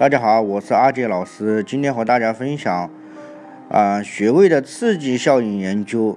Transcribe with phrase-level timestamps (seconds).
[0.00, 2.90] 大家好，我是阿杰老师，今天和大家分享
[3.68, 6.16] 啊穴位的刺激效应研究。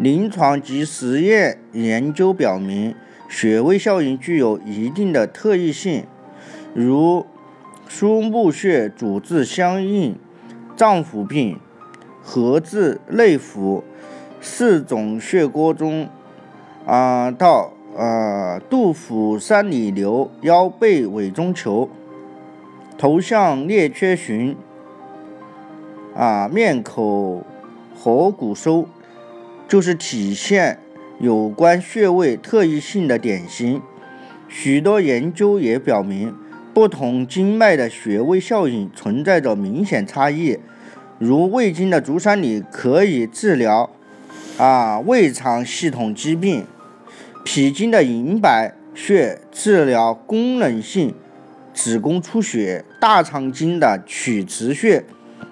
[0.00, 2.92] 临床及实验研究表明，
[3.28, 6.04] 穴位效应具有一定的特异性，
[6.74, 7.24] 如
[7.88, 10.16] 枢木穴主治相应
[10.74, 11.60] 脏腑病、
[12.20, 13.84] 合治内服
[14.40, 16.08] 四种血锅中
[16.84, 21.88] 啊到啊肚腹三里留腰背委中求。
[22.98, 24.56] 头项列缺寻，
[26.14, 27.44] 啊，面口
[27.94, 28.86] 合谷收，
[29.66, 30.78] 就是体现
[31.18, 33.82] 有关穴位特异性的典型。
[34.48, 36.32] 许多研究也表明，
[36.72, 40.58] 不同经脉的穴位效应存在着明显差异。
[41.18, 43.90] 如胃经的足三里可以治疗
[44.58, 46.64] 啊胃肠系统疾病，
[47.44, 51.14] 脾经的营白穴治疗功能性。
[51.74, 55.04] 子宫出血，大肠经的曲池穴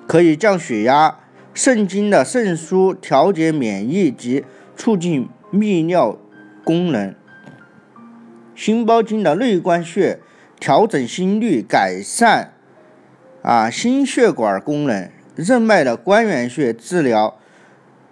[0.06, 1.18] 可以降血压，
[1.54, 4.44] 肾经的肾腧调节免疫及
[4.76, 6.18] 促进泌尿
[6.62, 7.14] 功能，
[8.54, 10.20] 心包经的内关穴
[10.58, 12.52] 调整心率，改善
[13.42, 17.38] 啊心血管功能，任脉的关元穴治疗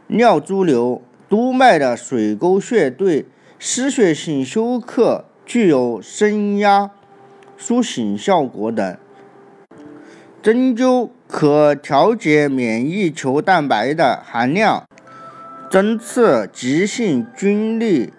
[0.09, 3.27] 尿潴留，督脉的水沟穴对
[3.59, 6.91] 失血性休克具有升压。
[7.61, 8.97] 苏醒效果等，
[10.41, 14.85] 针灸可调节免疫球蛋白的含量，
[15.69, 18.11] 针刺急性菌痢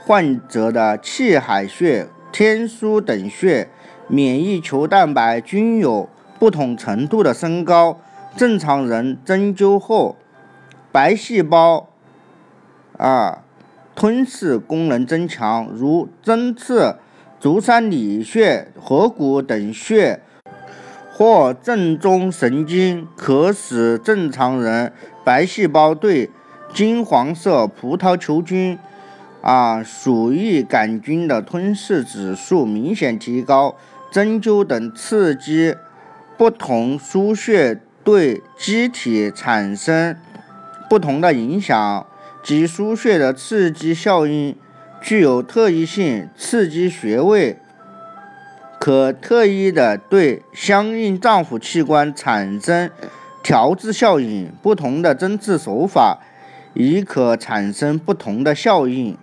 [0.00, 3.68] 患者的气海穴、天枢等穴，
[4.08, 6.08] 免疫球蛋白均有
[6.40, 8.00] 不同程度的升高。
[8.36, 10.16] 正常人针灸后，
[10.90, 11.88] 白细胞
[12.96, 13.44] 啊
[13.94, 16.96] 吞噬功能增强，如针刺。
[17.40, 20.20] 足三里穴、合谷等穴
[21.12, 24.92] 或正中神经，可使正常人
[25.24, 26.30] 白细胞对
[26.74, 28.76] 金黄色葡萄球菌、
[29.40, 33.76] 啊鼠疫杆菌的吞噬指数明显提高。
[34.10, 35.76] 针灸等刺激
[36.36, 40.16] 不同腧穴对机体产生
[40.88, 42.06] 不同的影响，
[42.42, 44.56] 及腧穴的刺激效应。
[45.00, 47.56] 具有特异性，刺激穴位
[48.78, 52.90] 可特异的对相应脏腑器官产生
[53.42, 54.52] 调制效应。
[54.60, 56.18] 不同的针刺手法，
[56.74, 59.16] 亦可产生不同的效应。